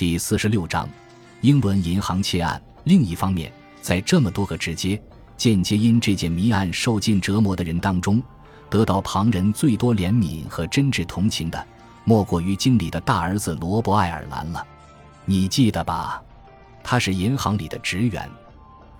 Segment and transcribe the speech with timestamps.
[0.00, 0.88] 第四十六章，
[1.42, 2.58] 英伦银行窃案。
[2.84, 3.52] 另一方面，
[3.82, 4.98] 在这么多个直接、
[5.36, 8.22] 间接因这件谜案受尽折磨的人当中，
[8.70, 11.66] 得到旁人最多怜悯和真挚同情的，
[12.04, 14.66] 莫过于经理的大儿子罗伯·爱尔兰了。
[15.26, 16.22] 你记得吧？
[16.82, 18.26] 他是银行里的职员。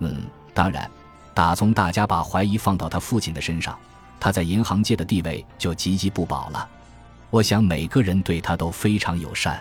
[0.01, 0.21] 嗯，
[0.53, 0.87] 当然，
[1.33, 3.75] 打从大家把怀疑放到他父亲的身上，
[4.19, 6.69] 他在银行界的地位就岌岌不保了。
[7.31, 9.59] 我想每个人对他都非常友善。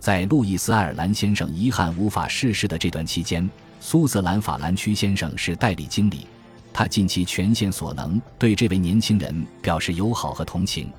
[0.00, 3.48] 在路易斯·爱尔兰先生遗憾无法逝世的这段期间，
[3.80, 6.26] 苏泽兰法兰区先生是代理经理，
[6.72, 10.90] 他尽其全限所能对这位年轻人表示友好和同情。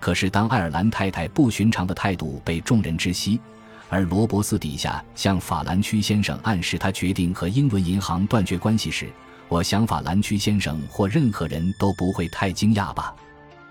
[0.00, 3.40] 可是，当爱尔兰太太不寻常的态度被众人知悉，
[3.88, 9.08] 而罗伯斯底下向法兰区先生暗示他决定和英伦银行断绝关系时，
[9.48, 13.14] 我想法兰区先生或任何人都不会太惊讶吧。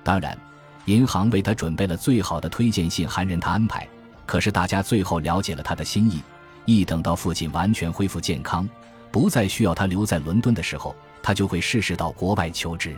[0.04, 0.38] 当然，
[0.86, 3.88] 银行为他准备了最好的推荐信函，任他安排。
[4.28, 6.22] 可是大家最后了解了他的心意，
[6.66, 8.70] 一等到父亲完全恢复健康，
[9.10, 12.96] 不再需要他留在伦敦的时候，他就会试试到国外求职。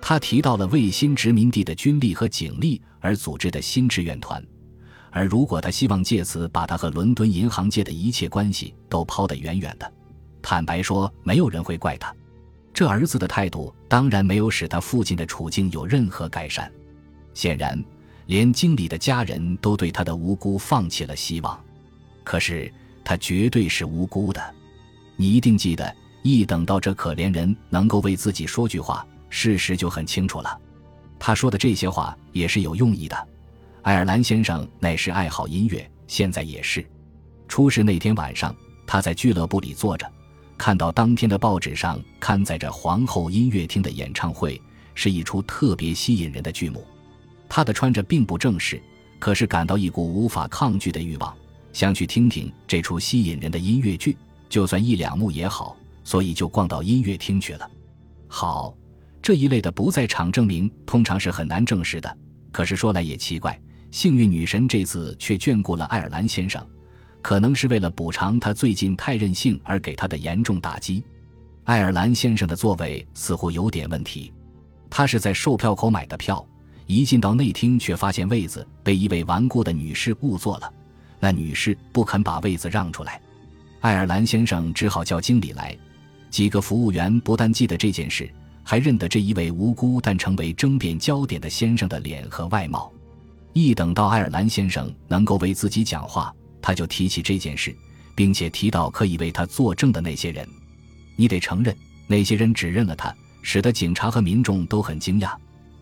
[0.00, 4.42] 他提到了为新殖民地的军力和警力而组织的新志愿团，
[5.10, 9.92] 而如果他希望借此把他和伦敦银行界的一切关系都抛得远远的，
[10.42, 12.14] 坦白说，没有人会怪他。
[12.72, 16.72] 这儿子的态度当然没有使他父亲的处境有任何改善，
[17.34, 17.82] 显然。
[18.26, 21.58] 连经理的家人都对他的无辜放弃了希望，
[22.22, 22.72] 可是
[23.04, 24.54] 他绝对是无辜的。
[25.16, 30.58] 你一定记得，一等到这可怜人能够为自己说句话，事实就很清楚了。
[31.18, 33.28] 他说的这些话也是有用意的。
[33.82, 36.84] 爱尔兰先生乃是爱好音乐，现在也是。
[37.46, 38.54] 出事那天晚上，
[38.86, 40.10] 他在俱乐部里坐着，
[40.56, 44.60] 看到当天的报纸上刊载着皇后音乐厅的演唱会，
[44.94, 46.84] 是一出特别吸引人的剧目。
[47.54, 48.82] 他的穿着并不正式，
[49.20, 51.32] 可是感到一股无法抗拒的欲望，
[51.72, 54.16] 想去听听这出吸引人的音乐剧，
[54.48, 57.70] 就算一两幕也好，所以就逛到音乐厅去了。
[58.26, 58.74] 好，
[59.22, 62.18] 这一类的不在场证明通常是很难证实的。
[62.50, 63.56] 可是说来也奇怪，
[63.92, 66.60] 幸运女神这次却眷顾了爱尔兰先生，
[67.22, 71.04] 可能是为了补偿他最近太任性而给他的严重打击。
[71.62, 74.32] 爱尔兰先生的座位似乎有点问题，
[74.90, 76.44] 他是在售票口买的票。
[76.86, 80.72] 一进到内厅，却发现位子被一位顽固的女士误坐了。
[81.18, 83.20] 那女士不肯把位子让出来，
[83.80, 85.76] 爱尔兰先生只好叫经理来。
[86.30, 88.28] 几个服务员不但记得这件事，
[88.62, 92.92] 还认得这一位无辜但成为争辩焦点的先生的脸和外貌。
[93.52, 97.74] 一等到爱尔兰先生能够为自己讲话，他就提起这件事，
[98.14, 100.46] 并且提到可以为他作证的那些人。
[101.16, 101.74] 你得承认，
[102.06, 105.34] 那些人指认了他，使得警察和民众都很惊讶。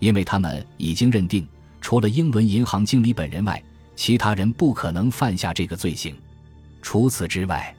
[0.02, 1.46] 因为他们已经认定，
[1.80, 3.62] 除了英伦银行经理本人外，
[3.94, 6.12] 其他人不可能犯下这个罪行。
[6.82, 7.72] 除此之外，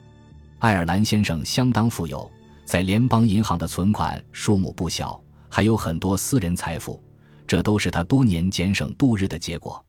[0.58, 2.30] 爱尔兰先生相当富有，
[2.64, 6.98] 在联邦银行的存款数目不小，还有很多私人财富，
[7.46, 9.84] 这都是他多年俭省度日的结果。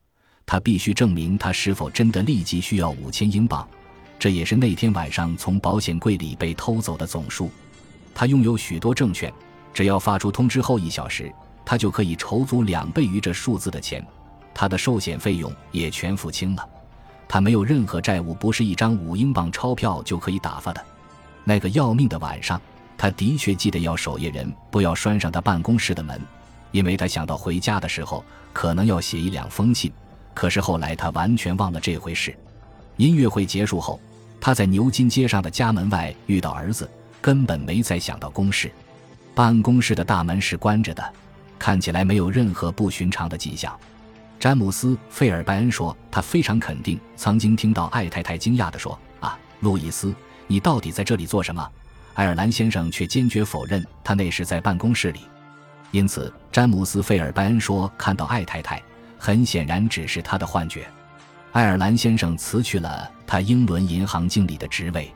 [0.46, 3.66] 他必须证明他是否真的立即需要五千英镑，
[4.20, 7.50] 这也是那天晚上从保险柜里被偷走的总数。
[8.14, 9.32] 他拥有许多证券，
[9.74, 11.32] 只要发出通知后一小时。
[11.66, 14.06] 他就可以筹足两倍于这数字的钱，
[14.54, 16.70] 他的寿险费用也全付清了，
[17.28, 20.86] 他没有任何债务，不是一张五英镑钞票就可以打发的。
[21.44, 22.62] 那个要命的晚上，
[22.98, 26.22] 他的确记得要守夜人不要拴上他办公室的门，
[26.72, 29.92] 因为他想到回家的时候可能要写一两封信。
[30.34, 32.36] 可是后来他完全忘了这回事。
[32.98, 34.00] 音乐会结束后，
[34.40, 36.90] 他在牛津街上的家门外遇到儿子，
[37.22, 38.72] 根本没再想到公事。
[39.34, 41.14] 办公室的大门是关着的。
[41.58, 43.78] 看起来没有任何不寻常的迹象。
[44.40, 50.14] 詹姆斯·费尔拜恩说：“他非常肯定曾经听到艾太太惊讶地说：‘啊，路易斯，
[50.46, 51.68] 你到底在这里做什么？’
[52.14, 55.22] 爱尔兰先生却坚决否认他那时在办公室里。
[55.92, 58.82] 因此，詹姆斯·费尔拜恩说看到艾太太，
[59.18, 60.86] 很显然只是他的幻觉。
[61.54, 65.12] 爱尔兰先生辞去了他英伦银行经理的职位。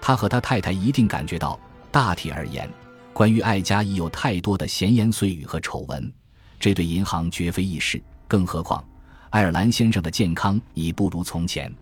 [0.00, 1.58] 他和他太太一定感觉到，
[1.90, 2.68] 大体而言。”
[3.12, 6.12] 关于艾家已有太多的闲言碎语和丑闻，
[6.58, 8.02] 这对银行绝非易事。
[8.26, 8.82] 更何况，
[9.30, 11.72] 爱尔兰先生的健康已不如从前。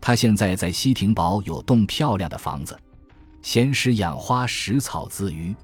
[0.00, 2.78] 他现在在西廷堡有栋漂亮的房子，
[3.40, 5.54] 闲时养花、食草自娱。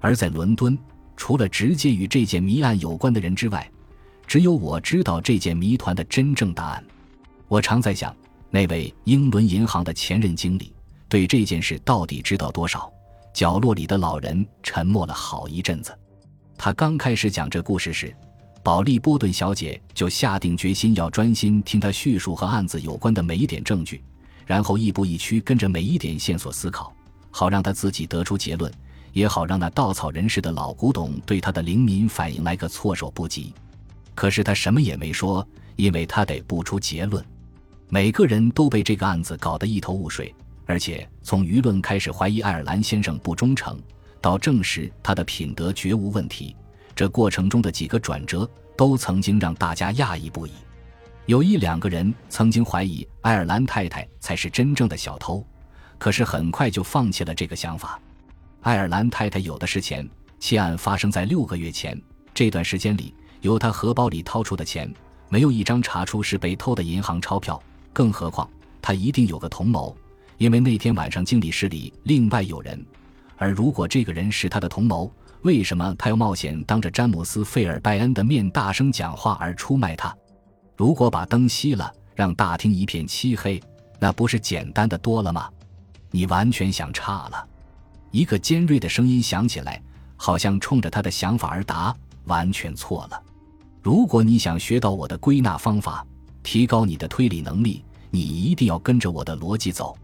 [0.00, 0.76] 而在伦敦，
[1.16, 3.70] 除了直接与这件谜案有关的人之外，
[4.26, 6.84] 只有我知道这件谜团的真正答案。
[7.46, 8.16] 我常在想，
[8.50, 10.72] 那位英伦银行的前任经理
[11.08, 12.90] 对这件事到底知道多少？
[13.36, 15.94] 角落里的老人沉默了好一阵子。
[16.56, 18.16] 他刚开始讲这故事时，
[18.62, 24.02] 保利波顿小姐就下定决心要专心听他叙述和案子有关的每一点证据，
[24.46, 26.90] 然后亦步亦趋跟着每一点线索思考，
[27.30, 28.72] 好让他自己得出结论，
[29.12, 33.52] 也好让那稻草人似的老古董对他的灵敏反应来个措手不及。
[34.14, 35.46] 可是他什么也没说，
[35.76, 37.22] 因为他得不出结论。
[37.90, 40.34] 每个人都被这个案子搞得一头雾水，
[40.66, 43.80] 而且从舆论开始怀疑爱尔兰先生不忠诚，
[44.20, 46.54] 到证实他的品德绝无问题，
[46.94, 50.50] 这过程中的几个转折都曾经让大家讶异不已。
[51.26, 55.44] 有一两个人曾经怀疑爱尔兰太太才是真正的小偷，
[55.98, 58.00] 可是很快就放弃了这个想法。
[58.60, 60.08] 爱尔兰太太有的是钱，
[60.38, 62.00] 窃案发生在六个月前，
[62.34, 64.92] 这段时间里由她荷包里掏出的钱，
[65.28, 67.60] 没有一张查出是被偷的银行钞票。
[67.92, 68.48] 更何况，
[68.82, 69.96] 他一定有个同谋，
[70.38, 72.84] 因为那天晚上经理室里另外有人。
[73.36, 75.10] 而如果这个人是他的同谋，
[75.42, 80.14] 为什么他要冒险当着詹姆斯·费尔拜恩的面大声讲话而出卖他？
[80.76, 83.62] 如果把灯熄了，让大厅一片漆黑，
[83.98, 85.48] 那不是简单的多了吗？
[86.10, 87.46] 你完全想差了。
[88.10, 89.82] 一个尖锐的声音响起来，
[90.16, 91.94] 好像冲着他的想法而答
[92.24, 93.22] ：“完全错了。
[93.82, 96.06] 如果你想学到我的归纳方法。”
[96.46, 99.98] 提高你的推理能力，你一定要跟着我的逻辑走。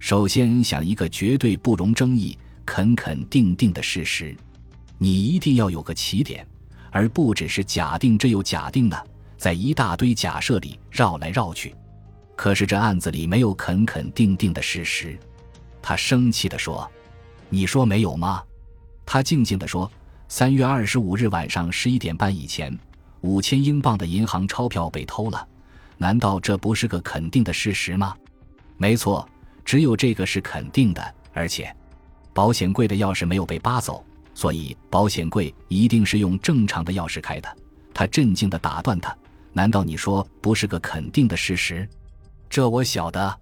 [0.00, 4.34] 首先想一个绝对不容争议、肯肯定定的事实，
[4.96, 6.44] 你一定要有个起点，
[6.90, 9.04] 而不只是假定这又假定那，
[9.36, 11.74] 在一大堆假设里绕来绕去。
[12.34, 15.16] 可是这案子里没有肯肯定定的事实。
[15.82, 16.90] 他生气地说
[17.50, 18.42] ：“你说没有吗？”
[19.04, 19.90] 他静静地说
[20.28, 22.76] ：“三月二十五日晚上十一点半以前，
[23.20, 25.46] 五千英镑的银行钞票被偷了。”
[25.98, 28.16] 难道这不是个肯定的事实吗？
[28.78, 29.28] 没错，
[29.70, 31.14] 只有这个是肯定的。
[31.32, 31.72] 而且，
[32.32, 37.48] 保险柜的钥匙没有被扒走，所以保险柜一定是用正常的钥匙开的。
[37.94, 39.16] 他震惊地打断他
[39.54, 41.88] ：“难道你说不是个肯定的事实？”
[42.50, 43.38] 这我晓得。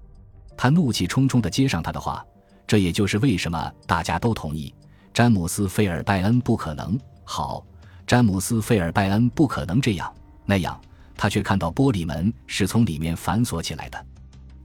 [0.55, 2.23] 他怒气冲冲地接上他的话
[2.69, 4.75] ：“这也就是为什么大家都同意
[5.15, 7.65] 詹姆斯·费尔拜恩不可能好，
[8.07, 10.15] 詹姆斯·费尔拜恩不可能这样
[10.45, 10.79] 那样。”
[11.17, 14.07] 他却看到玻璃门是从里面反锁起来的。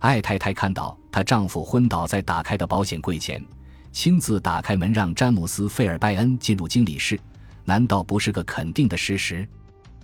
[0.03, 3.41] 艾太太看到她丈夫昏倒在打开的保险柜前，
[3.93, 7.17] 亲自打开门让詹姆斯·费尔拜恩进入经理室，
[7.63, 9.47] 难道不是个肯定的事实？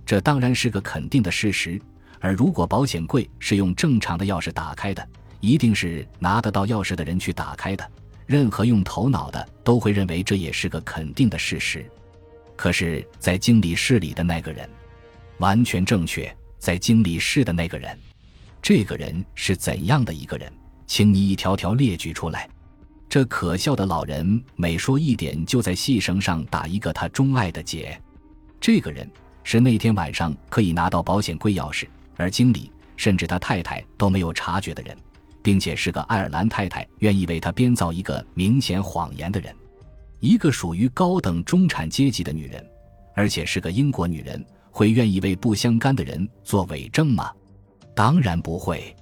[0.05, 1.79] 这当然是个肯定的事实。
[2.21, 5.05] 而如果保险柜是用正常的钥匙打开的，
[5.41, 7.85] 一定是拿得到钥匙的人去打开的。
[8.25, 11.85] 任何用头脑的都会认为这也是个肯定的事实。
[12.55, 14.69] 可是，在经理室里的那个人，
[15.39, 16.33] 完全正确。
[16.57, 17.97] 在经理室的那个人，
[18.61, 20.51] 这个人是怎样的一个人？
[20.85, 22.49] 请你一条条列举出来。
[23.07, 27.99] 这可笑的老人每说一点，就在细绳上打一个他钟爱的结。
[28.59, 29.09] 这个人
[29.43, 34.95] 是那天晚上可以拿到保险柜钥匙，而经理甚至他太太都没有察觉的人，
[35.41, 39.55] 并且是个爱尔兰太太愿意为他编造一个明显谎言的人，
[40.19, 42.63] 一个属于高等中产阶级的女人，
[43.15, 44.45] 而且是个英国女人。
[44.71, 47.31] 会愿意为不相干的人做伪证吗？
[47.95, 48.95] 当然不会。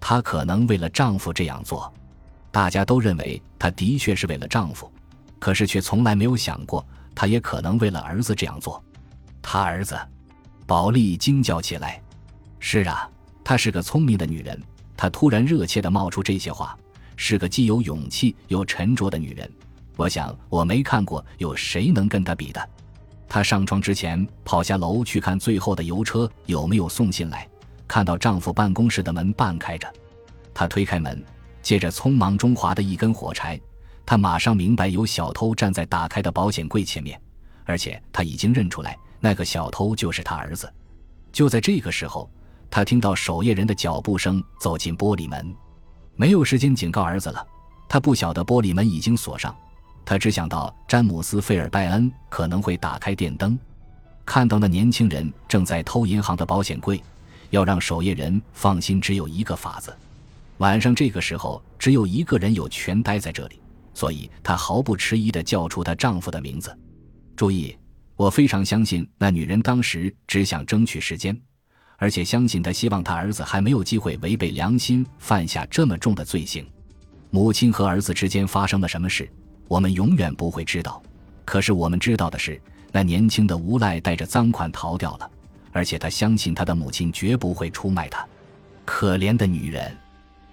[0.00, 1.92] 她可能为了丈夫这样做，
[2.50, 4.90] 大家都认为她的确是为了丈夫，
[5.38, 8.82] 可是却从来没有想过，她也可能为了儿子这样做。
[9.42, 9.98] 她儿子，
[10.66, 12.00] 宝丽惊叫起来
[12.60, 13.08] ：“是啊，
[13.42, 14.60] 她是个聪明的女人。”
[14.96, 16.76] 她突然热切地冒出这些话，
[17.16, 19.50] 是个既有勇气又沉着的女人。
[19.96, 22.68] 我想，我没看过有谁能跟她比的。
[23.28, 27.48] 她上床之前跑下楼去看最后的邮车有没有送信来，
[27.88, 29.92] 看到丈夫办公室的门半开着，
[30.52, 31.22] 她推开门，
[31.62, 33.60] 借着匆忙中划的一根火柴，
[34.04, 37.20] 她马上明白有小偷站在打开的保险柜前面，
[37.64, 40.72] 而且她已经认出来那个小偷就是她儿子。
[41.32, 42.30] 就在这个时候，
[42.70, 45.54] 她听到守夜人的脚步声走进玻璃门，
[46.14, 47.46] 没有时间警告儿子了，
[47.88, 49.54] 她不晓得玻璃门已经锁上。
[50.08, 53.58] 他只想到詹姆斯·费尔拜恩可能会打开电灯，
[54.24, 57.02] 看到那年轻人正在偷银行的保险柜，
[57.50, 59.94] 要让守夜人放心，只有一个法子。
[60.58, 63.60] 晚上这个时候，只有一个人有权待在这里，
[63.92, 66.76] 所以她毫不迟疑地叫出她丈夫的名字。
[67.36, 67.76] 注意，
[68.16, 71.38] 我非常相信那女人当时只想争取时间，
[71.98, 76.66] 而且相信她希望她儿子还没有机会违背良心犯下这么重的罪行。
[77.30, 79.30] 母亲和儿子之间发生了什么事？
[79.68, 81.02] 我们永远不会知道，
[81.44, 82.58] 可是我们知道的是，
[82.92, 85.30] 那年轻的无赖带着赃款逃掉了，
[85.76, 88.26] 而且他相信他的母亲绝不会出卖他。
[88.86, 89.94] 可怜的女人，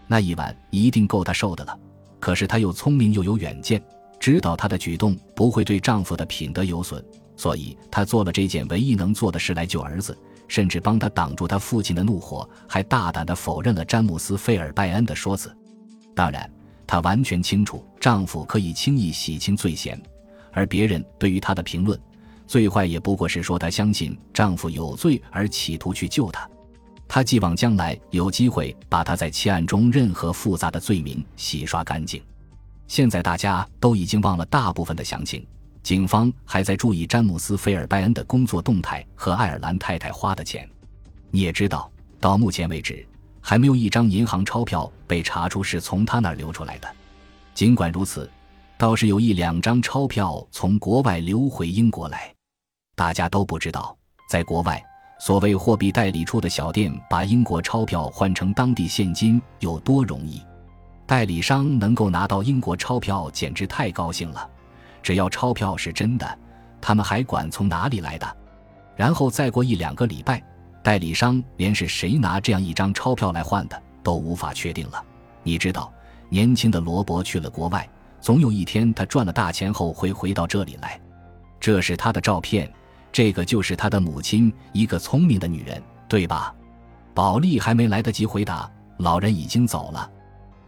[0.06, 1.80] 那一晚一定够她受的了。
[2.20, 3.82] 可是她又聪明又有远见，
[4.20, 7.02] 知道她的举动不会对丈夫的品德有损，
[7.38, 10.18] 所以她做了这件唯一能做的事来救儿子，
[10.50, 15.56] 甚至帮他挡住他父亲的怒火，还大胆地否认了詹姆斯·费尔拜恩的说辞。
[16.14, 16.52] 当然，
[16.86, 19.98] 她完全清楚丈夫可以轻易洗清罪嫌，
[20.52, 21.98] 而别人对于她的评论，
[22.48, 26.50] 最坏也不过是说她相信丈夫有罪而企图去救他。
[27.08, 32.22] 她寄望将来有机会把她在窃案中任何复杂的罪名洗刷干净。
[32.88, 35.46] 现在大家都已经忘了大部分的详情，
[35.82, 40.70] 警方还在注意詹姆斯·菲尔拜恩的工作动态和爱尔兰太太花的钱。
[41.32, 43.06] 你也知道，到目前为止，
[43.42, 46.88] 还没有一张银行钞票被查出是从他那儿流出来的。
[47.54, 48.30] 尽管如此，
[48.78, 52.34] 倒是有一两张钞票从国外流回英国来。
[52.96, 53.96] 大家都不知道，
[54.30, 54.84] 在国外，
[55.20, 60.42] 所谓货币代理处的小店把英国钞票换成当地现金有多容易。
[61.06, 64.50] 代理商能够拿到英国钞票，简直太高兴了。
[65.02, 66.40] 只要钞票是真的，
[66.82, 68.38] 他们还管从哪里来的。
[68.96, 70.44] 然后再过一两个礼拜，
[70.84, 75.04] 代理商连是谁拿这样一张钞票来换的都无法确定了。
[75.42, 75.92] 你知道，
[76.30, 77.88] 年轻的罗伯去了国外，
[78.24, 80.98] 总有一天他赚了大钱后会回到这里来。
[81.60, 82.72] 这是他的照片，
[83.12, 86.56] 这个就是他的母亲，一个聪明的女人，对吧？
[87.14, 90.10] 保利还没来得及回答，老人已经走了。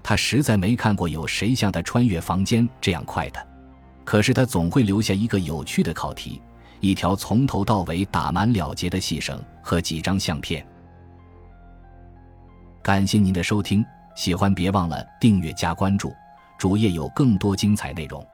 [0.04, 3.48] 他实在没看过有谁像他穿越房间这样快的，
[4.04, 6.42] 可是他总会留下一个有趣的考题，
[6.82, 10.66] 一条从头到尾打满了结的细绳和几张相片。
[12.84, 13.84] 感谢您的收听，
[14.14, 16.14] 喜欢别忘了订阅加关注，
[16.58, 18.26] 主页有更多精彩内容。